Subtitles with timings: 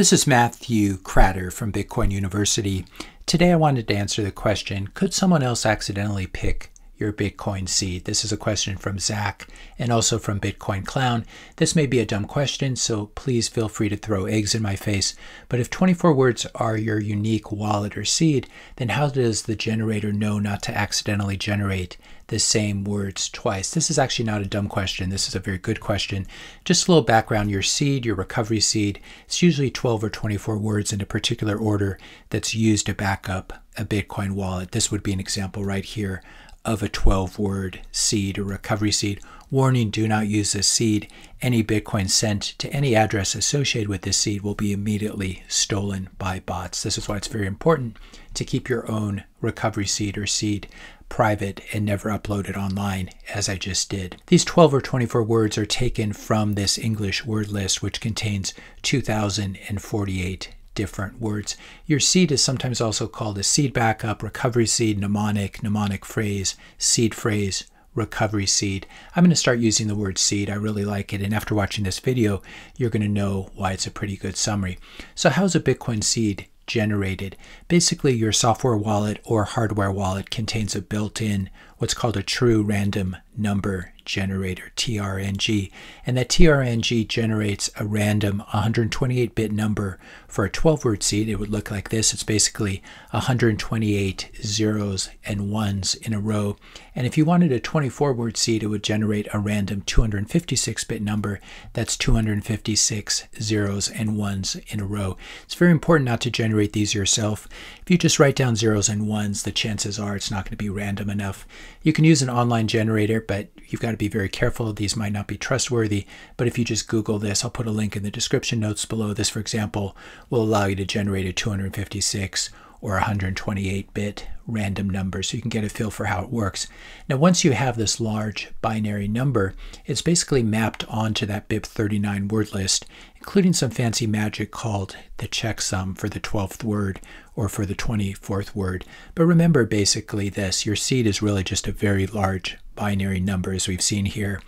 [0.00, 2.86] This is Matthew Kratter from Bitcoin University.
[3.26, 6.69] Today I wanted to answer the question Could someone else accidentally pick
[7.00, 8.04] your Bitcoin seed?
[8.04, 11.24] This is a question from Zach and also from Bitcoin Clown.
[11.56, 14.76] This may be a dumb question, so please feel free to throw eggs in my
[14.76, 15.14] face.
[15.48, 20.12] But if 24 words are your unique wallet or seed, then how does the generator
[20.12, 23.70] know not to accidentally generate the same words twice?
[23.70, 25.10] This is actually not a dumb question.
[25.10, 26.26] This is a very good question.
[26.64, 30.92] Just a little background your seed, your recovery seed, it's usually 12 or 24 words
[30.92, 31.98] in a particular order
[32.28, 34.72] that's used to back up a Bitcoin wallet.
[34.72, 36.22] This would be an example right here
[36.64, 39.20] of a 12 word seed or recovery seed.
[39.50, 41.08] Warning do not use this seed.
[41.42, 46.40] Any Bitcoin sent to any address associated with this seed will be immediately stolen by
[46.40, 46.82] bots.
[46.82, 47.96] This is why it's very important
[48.34, 50.68] to keep your own recovery seed or seed
[51.08, 54.22] private and never upload it online, as I just did.
[54.28, 60.48] These 12 or 24 words are taken from this English word list, which contains 2,048
[60.80, 61.58] different words.
[61.84, 67.14] Your seed is sometimes also called a seed backup, recovery seed, mnemonic, mnemonic phrase, seed
[67.14, 68.86] phrase, recovery seed.
[69.14, 70.48] I'm going to start using the word seed.
[70.48, 71.20] I really like it.
[71.20, 72.40] And after watching this video,
[72.78, 74.78] you're going to know why it's a pretty good summary.
[75.14, 77.36] So how's a Bitcoin seed generated?
[77.68, 83.18] Basically, your software wallet or hardware wallet contains a built-in what's called a true random
[83.36, 85.70] number generator, TRNG.
[86.04, 91.28] And that TRNG generates a random 128 bit number for a 12 word seed.
[91.28, 92.12] It would look like this.
[92.12, 96.56] It's basically 128 zeros and ones in a row.
[97.00, 101.00] And if you wanted a 24 word seed, it would generate a random 256 bit
[101.00, 101.40] number.
[101.72, 105.16] That's 256 zeros and ones in a row.
[105.44, 107.48] It's very important not to generate these yourself.
[107.80, 110.56] If you just write down zeros and ones, the chances are it's not going to
[110.58, 111.46] be random enough.
[111.82, 114.70] You can use an online generator, but you've got to be very careful.
[114.74, 116.04] These might not be trustworthy,
[116.36, 119.14] but if you just Google this, I'll put a link in the description notes below.
[119.14, 119.96] This, for example,
[120.28, 125.48] will allow you to generate a 256 or 128 bit random number so you can
[125.48, 126.66] get a feel for how it works.
[127.08, 129.54] Now, once you have this large binary number,
[129.86, 132.86] it's basically mapped onto that BIP39 word list,
[133.16, 137.00] including some fancy magic called the checksum for the 12th word
[137.36, 138.84] or for the 24th word.
[139.14, 143.68] But remember basically this your seed is really just a very large binary number, as
[143.68, 144.40] we've seen here.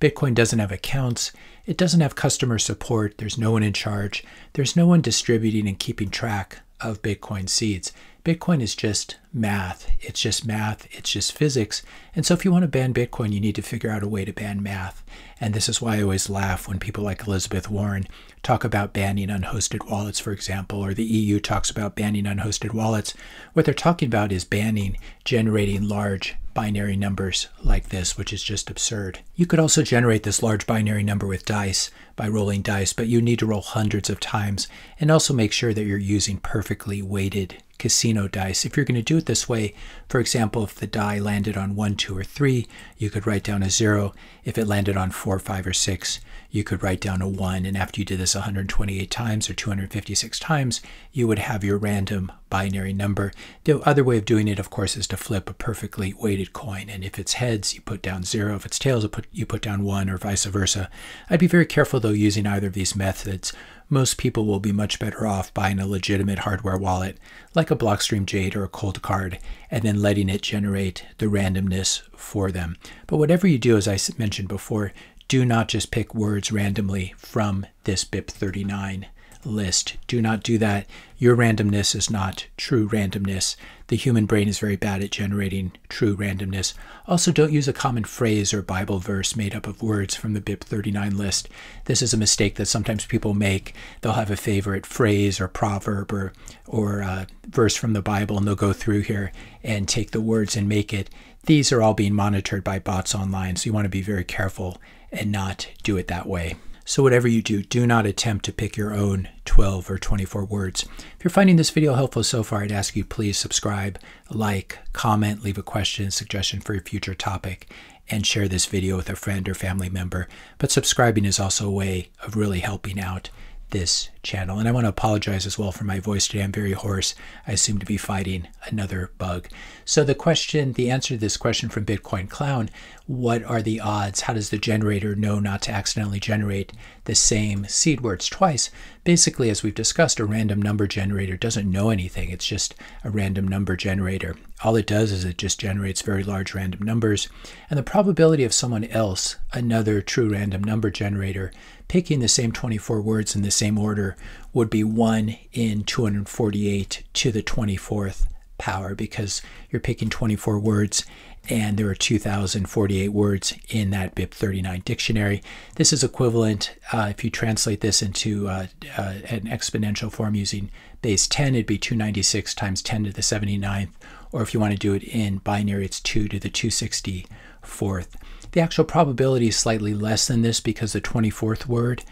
[0.00, 1.32] Bitcoin doesn't have accounts.
[1.66, 3.18] It doesn't have customer support.
[3.18, 4.24] There's no one in charge.
[4.54, 7.92] There's no one distributing and keeping track of Bitcoin seeds.
[8.24, 9.90] Bitcoin is just math.
[10.00, 10.86] It's just math.
[10.90, 11.82] It's just physics.
[12.14, 14.26] And so if you want to ban Bitcoin, you need to figure out a way
[14.26, 15.02] to ban math.
[15.40, 18.06] And this is why I always laugh when people like Elizabeth Warren
[18.42, 23.14] talk about banning unhosted wallets, for example, or the EU talks about banning unhosted wallets.
[23.54, 28.68] What they're talking about is banning generating large binary numbers like this, which is just
[28.68, 29.20] absurd.
[29.34, 33.22] You could also generate this large binary number with dice by rolling dice, but you
[33.22, 34.68] need to roll hundreds of times
[35.00, 38.64] and also make sure that you're using perfectly weighted casino dice.
[38.64, 39.74] If you're going to do it this way,
[40.08, 43.62] for example, if the die landed on 1, 2, or 3, you could write down
[43.62, 44.14] a 0.
[44.44, 46.20] If it landed on 4, 5, or 6,
[46.50, 47.64] you could write down a 1.
[47.64, 50.80] And after you did this 128 times or 256 times,
[51.12, 53.32] you would have your random binary number.
[53.64, 56.90] The other way of doing it, of course, is to flip a perfectly weighted coin.
[56.90, 58.56] And if it's heads, you put down 0.
[58.56, 60.90] If it's tails, you put down 1 or vice versa.
[61.28, 63.52] I'd be very careful, though, using either of these methods
[63.90, 67.18] most people will be much better off buying a legitimate hardware wallet
[67.54, 69.38] like a Blockstream Jade or a Coldcard
[69.70, 72.76] and then letting it generate the randomness for them.
[73.08, 74.92] But whatever you do, as I mentioned before,
[75.26, 79.06] do not just pick words randomly from this BIP39
[79.44, 79.96] list.
[80.06, 80.86] Do not do that.
[81.18, 83.56] Your randomness is not true randomness.
[83.88, 86.74] The human brain is very bad at generating true randomness.
[87.06, 90.40] Also, don't use a common phrase or Bible verse made up of words from the
[90.40, 91.48] BIP 39 list.
[91.86, 93.74] This is a mistake that sometimes people make.
[94.00, 96.32] They'll have a favorite phrase or proverb or,
[96.66, 100.56] or uh, verse from the Bible, and they'll go through here and take the words
[100.56, 101.10] and make it.
[101.46, 104.78] These are all being monitored by bots online, so you want to be very careful
[105.10, 106.54] and not do it that way.
[106.90, 110.82] So whatever you do, do not attempt to pick your own 12 or 24 words.
[111.16, 113.96] If you're finding this video helpful so far, I'd ask you please subscribe,
[114.28, 117.70] like, comment, leave a question, suggestion for a future topic,
[118.08, 120.26] and share this video with a friend or family member.
[120.58, 123.30] But subscribing is also a way of really helping out
[123.70, 124.58] this channel.
[124.58, 126.42] And I want to apologize as well for my voice today.
[126.42, 127.14] I'm very hoarse.
[127.46, 129.48] I seem to be fighting another bug.
[129.84, 132.70] So the question, the answer to this question from Bitcoin Clown,
[133.06, 134.22] what are the odds?
[134.22, 136.72] How does the generator know not to accidentally generate
[137.04, 138.70] the same seed words twice?
[139.02, 142.30] Basically, as we've discussed, a random number generator doesn't know anything.
[142.30, 144.36] It's just a random number generator.
[144.62, 147.28] All it does is it just generates very large random numbers.
[147.70, 151.50] And the probability of someone else, another true random number generator,
[151.90, 154.14] picking the same 24 words in the same order
[154.52, 158.26] would be 1 in 248 to the 24th
[158.58, 161.04] power because you're picking 24 words
[161.48, 165.42] and there are 2,048 words in that BIP 39 dictionary.
[165.74, 168.66] This is equivalent, uh, if you translate this into uh,
[168.96, 170.70] uh, an exponential form using
[171.02, 173.90] base 10, it'd be 296 times 10 to the 79th,
[174.30, 178.14] or if you want to do it in binary, it's 2 to the 264th.
[178.52, 182.04] The actual probability is slightly less than this because the 24th word,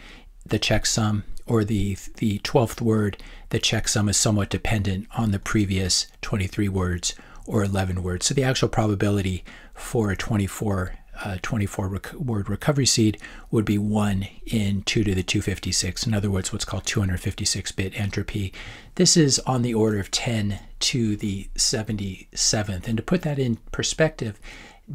[0.45, 3.17] the checksum, or the, the 12th word,
[3.49, 7.15] the checksum is somewhat dependent on the previous 23 words
[7.45, 8.27] or 11 words.
[8.27, 9.43] So the actual probability
[9.73, 13.17] for a 24 uh, 24 rec word recovery seed
[13.51, 16.07] would be 1 in 2 to the 256.
[16.07, 18.53] In other words, what's called 256 bit entropy.
[18.95, 22.87] This is on the order of 10 to the 77th.
[22.87, 24.39] And to put that in perspective,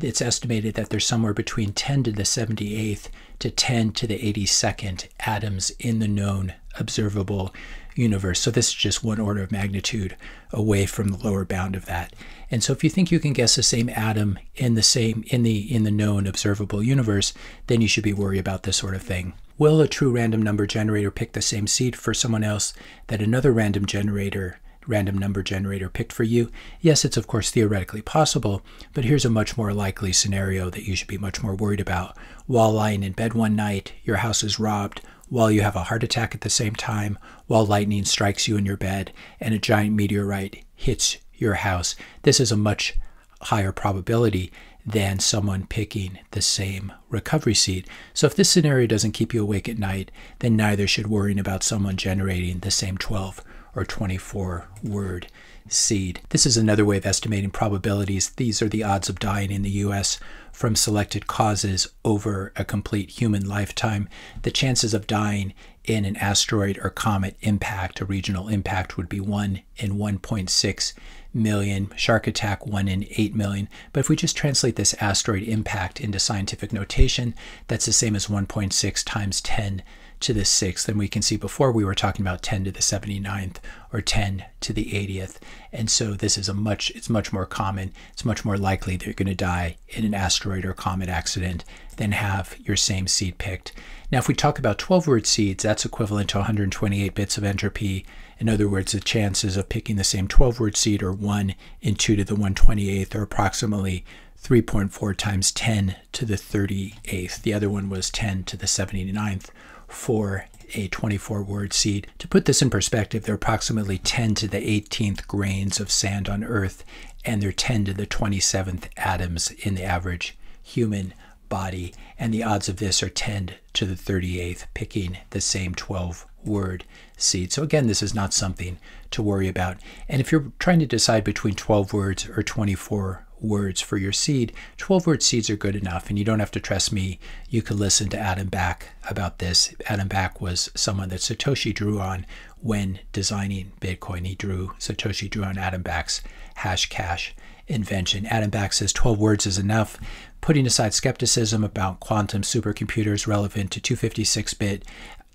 [0.01, 3.09] it's estimated that there's somewhere between 10 to the 78th
[3.39, 7.55] to 10 to the 82nd atoms in the known observable
[7.95, 8.41] universe.
[8.41, 10.17] So this is just one order of magnitude
[10.53, 12.13] away from the lower bound of that.
[12.51, 15.43] And so if you think you can guess the same atom in the same in
[15.43, 17.33] the in the known observable universe,
[17.69, 19.35] then you should be worried about this sort of thing.
[19.57, 22.75] Will a true random number generator pick the same seed for someone else
[23.07, 26.51] that another random generator random number generator picked for you?
[26.81, 30.95] Yes, it's of course theoretically possible, but here's a much more likely scenario that you
[30.97, 32.17] should be much more worried about.
[32.47, 36.05] While lying in bed one night, your house is robbed, while you have a heart
[36.05, 39.95] attack at the same time, while lightning strikes you in your bed, and a giant
[39.95, 41.97] meteorite hits your house.
[42.23, 42.95] This is a much
[43.43, 44.53] higher probability
[44.87, 47.89] than someone picking the same recovery seed.
[48.13, 50.11] So if this scenario doesn't keep you awake at night,
[50.41, 53.43] then neither should worrying about someone generating the same 12
[53.75, 55.27] or 24 word
[55.69, 56.21] seed.
[56.29, 58.31] This is another way of estimating probabilities.
[58.31, 60.19] These are the odds of dying in the US
[60.53, 64.09] from selected causes over a complete human lifetime.
[64.43, 65.55] The chances of dying
[65.85, 70.93] in an asteroid or comet impact, a regional impact, would be 1 in 1.6
[71.33, 73.69] million, shark attack 1 in 8 million.
[73.93, 77.35] But if we just translate this asteroid impact into scientific notation,
[77.67, 79.83] that's the same as 1.6 times 10
[80.25, 80.89] to the 6th.
[80.89, 83.57] And we can see before we were talking about 10 to the 79th
[83.93, 85.37] or 10 to the 80th.
[85.71, 87.93] And so this is a much, it's much more common.
[88.13, 91.65] It's much more likely that you're going to die in an asteroid or comet accident
[91.97, 93.73] than have your same seed picked.
[94.11, 98.07] Now, if we talk about 12 word seeds, that's equivalent to 128 bits of entropy.
[98.39, 101.95] In other words, the chances of picking the same 12 word seed are 1 in
[101.97, 104.05] 2 to the 128th, or approximately
[104.43, 107.43] 3.4 times 10 to the 38th.
[107.43, 109.51] The other one was 10 to the 79th
[109.95, 112.07] for a 24 word seed.
[112.19, 116.29] To put this in perspective, there are approximately 10 to the 18th grains of sand
[116.29, 116.85] on Earth,
[117.25, 121.15] and there are 10 to the 27th atoms in the average human
[121.49, 121.95] body.
[122.19, 126.85] And the odds of this are 10 to the 38th, picking the same 12 word
[127.17, 127.53] seed.
[127.53, 128.79] So, again, this is not something
[129.13, 129.77] to worry about.
[130.09, 134.53] And if you're trying to decide between 12 words or 24 words for your seed,
[134.77, 136.09] 12 word seeds are good enough.
[136.09, 137.19] And you don't have to trust me.
[137.49, 139.75] You can listen to Adam Back about this.
[139.87, 142.27] Adam Back was someone that Satoshi drew on
[142.61, 144.27] when designing Bitcoin.
[144.27, 146.23] He drew, Satoshi drew on Adam Back's
[146.59, 147.33] Hashcash
[147.67, 148.27] invention.
[148.27, 149.99] Adam Back says 12 words is enough.
[150.41, 154.85] Putting aside skepticism about quantum supercomputers relevant to 256 bit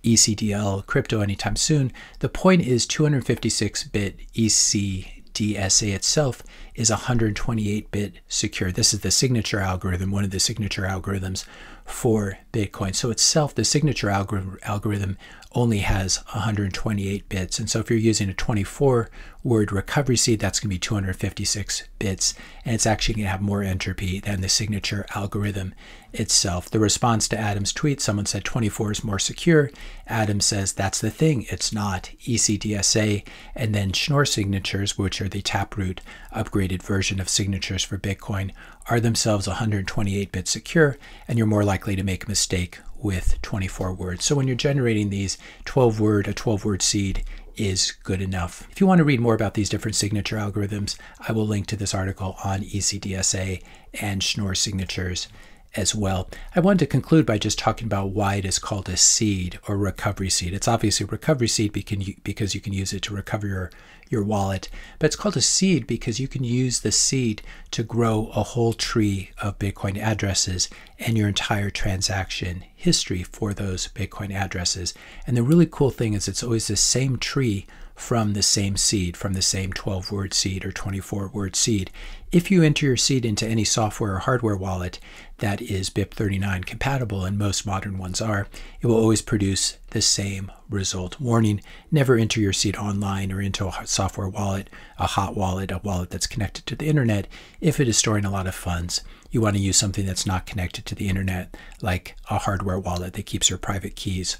[0.04, 6.44] ECDL crypto anytime soon, the point is 256 bit EC DSA itself
[6.76, 8.72] is 128 bit secure.
[8.72, 11.46] This is the signature algorithm, one of the signature algorithms
[11.86, 12.96] for Bitcoin.
[12.96, 15.18] So itself, the signature algorithm
[15.54, 17.58] only has 128 bits.
[17.58, 19.10] And so if you're using a 24
[19.44, 22.36] word recovery seed, that's going to be 256 bits.
[22.64, 25.74] And it's actually going to have more entropy than the signature algorithm
[26.14, 26.70] itself.
[26.70, 29.72] The response to Adam's tweet, someone said 24 is more secure.
[30.06, 32.12] Adam says that's the thing, it's not.
[32.28, 33.24] ECDSA
[33.56, 36.02] and then Schnorr signatures, which are the Taproot
[36.36, 38.52] upgraded version of signatures for Bitcoin,
[38.88, 43.94] are themselves 128 bit secure, and you're more likely to make a mistake with 24
[43.94, 44.26] words.
[44.26, 47.24] So when you're generating these 12 word, a 12 word seed
[47.56, 48.68] is good enough.
[48.72, 51.76] If you want to read more about these different signature algorithms, I will link to
[51.76, 53.62] this article on ECDSA
[53.96, 55.28] and Schnorr signatures
[55.76, 56.30] as well.
[56.56, 59.78] I wanted to conclude by just talking about why it is called a seed or
[59.78, 60.54] recovery seed.
[60.54, 63.72] It's obviously a recovery seed because you can use it to recover your,
[64.10, 68.32] your wallet, but it's called a seed because you can use the seed to grow
[68.34, 74.94] a whole tree of Bitcoin addresses and your entire transaction history for those Bitcoin addresses.
[75.28, 77.68] And the really cool thing is it's always the same tree
[78.00, 81.92] from the same seed, from the same 12 word seed or 24 word seed.
[82.32, 85.00] If you enter your seed into any software or hardware wallet
[85.40, 88.48] that is BIP39 compatible, and most modern ones are,
[88.82, 91.20] it will always produce the same result.
[91.20, 95.80] Warning, never enter your seed online or into a software wallet, a hot wallet, a
[95.84, 97.28] wallet that's connected to the internet
[97.60, 99.02] if it is storing a lot of funds.
[99.32, 103.14] You want to use something that's not connected to the internet, like a hardware wallet
[103.14, 104.38] that keeps your private keys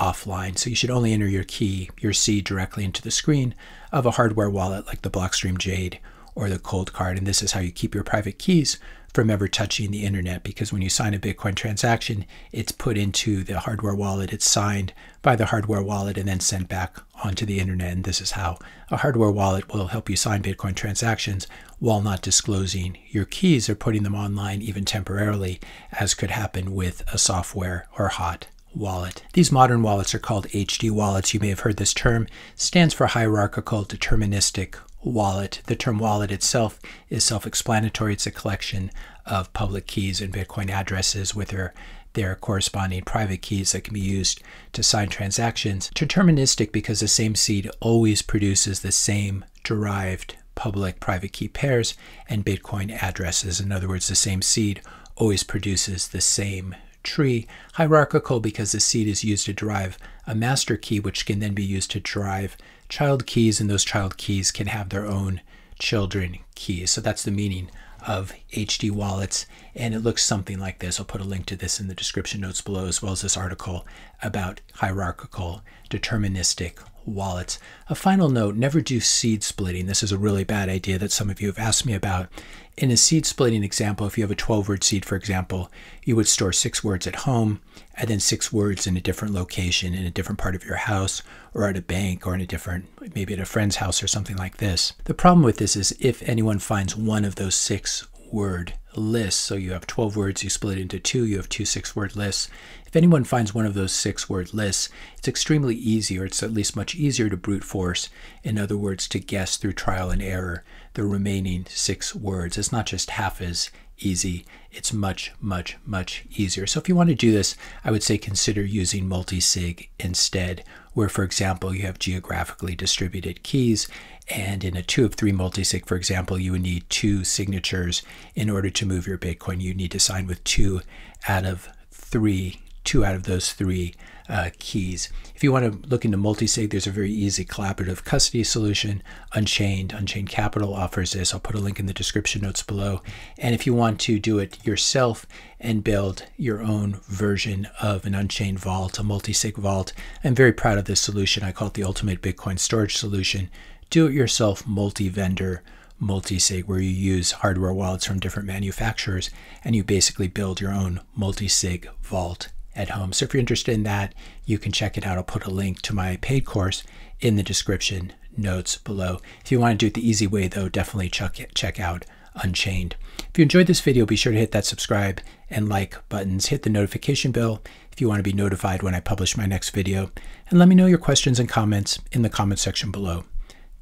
[0.00, 0.58] offline.
[0.58, 3.54] So you should only enter your key, your seed directly into the screen
[3.92, 6.00] of a hardware wallet like the Blockstream Jade
[6.34, 7.18] or the Coldcard.
[7.18, 8.78] And this is how you keep your private keys
[9.12, 13.44] from ever touching the internet because when you sign a Bitcoin transaction, it's put into
[13.44, 17.58] the hardware wallet, it's signed by the hardware wallet and then sent back onto the
[17.58, 17.92] internet.
[17.92, 18.58] And this is how
[18.90, 21.46] a hardware wallet will help you sign Bitcoin transactions
[21.78, 25.60] while not disclosing your keys or putting them online even temporarily,
[25.92, 29.22] as could happen with a software or hot wallet.
[29.34, 31.34] These modern wallets are called HD wallets.
[31.34, 32.26] You may have heard this term.
[32.56, 35.62] Stands for hierarchical deterministic wallet.
[35.66, 38.14] The term wallet itself is self-explanatory.
[38.14, 38.90] It's a collection
[39.26, 41.72] of public keys and Bitcoin addresses with their
[42.14, 44.42] their corresponding private keys that can be used
[44.72, 45.90] to sign transactions.
[45.94, 51.94] Deterministic because the same seed always produces the same derived public private key pairs
[52.28, 53.60] and Bitcoin addresses.
[53.60, 54.82] In other words, the same seed
[55.16, 60.76] always produces the same tree, hierarchical because the seed is used to derive a master
[60.76, 62.56] key, which can then be used to derive
[62.88, 65.40] child keys, and those child keys can have their own
[65.78, 66.90] children keys.
[66.90, 67.70] So that's the meaning
[68.06, 70.98] of HD wallets, and it looks something like this.
[70.98, 73.36] I'll put a link to this in the description notes below, as well as this
[73.36, 73.86] article
[74.22, 77.58] about hierarchical deterministic wallets.
[77.88, 79.86] A final note, never do seed splitting.
[79.86, 82.28] This is a really bad idea that some of you have asked me about.
[82.76, 85.70] In a seed splitting example, if you have a 12 word seed, for example,
[86.04, 87.60] you would store six words at home
[87.94, 91.22] and then six words in a different location in a different part of your house
[91.52, 94.36] or at a bank or in a different, maybe at a friend's house or something
[94.36, 94.94] like this.
[95.04, 99.54] The problem with this is if anyone finds one of those six word lists, so
[99.54, 102.48] you have 12 words, you split it into two, you have two six word lists.
[102.86, 106.52] If anyone finds one of those six word lists, it's extremely easy, or it's at
[106.52, 108.08] least much easier to brute force.
[108.42, 112.58] In other words, to guess through trial and error the remaining six words.
[112.58, 116.66] It's not just half as easy, it's much, much, much easier.
[116.66, 121.08] So if you want to do this, I would say consider using multisig instead, where,
[121.08, 123.88] for example, you have geographically distributed keys.
[124.28, 128.02] And in a two of three multisig, for example, you would need two signatures
[128.34, 129.60] in order to move your Bitcoin.
[129.60, 130.80] You need to sign with two
[131.28, 133.94] out of three, two out of those three
[134.32, 135.10] uh, keys.
[135.36, 139.02] If you want to look into multisig, there's a very easy collaborative custody solution.
[139.34, 141.34] Unchained, Unchained Capital offers this.
[141.34, 143.02] I'll put a link in the description notes below.
[143.36, 145.26] And if you want to do it yourself
[145.60, 149.92] and build your own version of an Unchained vault, a multisig vault,
[150.24, 151.44] I'm very proud of this solution.
[151.44, 153.50] I call it the ultimate Bitcoin storage solution.
[153.90, 155.62] Do it yourself multi vendor
[155.98, 159.30] multi-sig where you use hardware wallets from different manufacturers
[159.62, 163.12] and you basically build your own multi-sig vault at home.
[163.12, 164.14] So if you're interested in that,
[164.44, 165.18] you can check it out.
[165.18, 166.82] I'll put a link to my paid course
[167.20, 169.18] in the description notes below.
[169.44, 172.04] If you want to do it the easy way, though, definitely check, it, check out
[172.34, 172.96] Unchained.
[173.18, 176.46] If you enjoyed this video, be sure to hit that subscribe and like buttons.
[176.46, 179.70] Hit the notification bell if you want to be notified when I publish my next
[179.70, 180.10] video.
[180.48, 183.24] And let me know your questions and comments in the comment section below.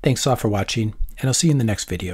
[0.02, 2.08] Thanks a lot for watching, and I'll see you in the next video.